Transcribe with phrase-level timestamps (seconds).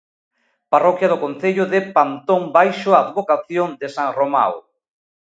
[0.73, 4.55] Parroquia do concello de Pantón baixo a advocación de san Romao.